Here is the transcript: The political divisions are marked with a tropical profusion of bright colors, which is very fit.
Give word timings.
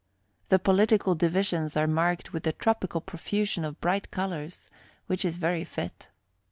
The 0.49 0.57
political 0.57 1.13
divisions 1.13 1.77
are 1.77 1.85
marked 1.85 2.33
with 2.33 2.47
a 2.47 2.53
tropical 2.53 3.01
profusion 3.01 3.63
of 3.63 3.79
bright 3.79 4.09
colors, 4.09 4.67
which 5.05 5.23
is 5.23 5.37
very 5.37 5.63
fit. 5.63 6.09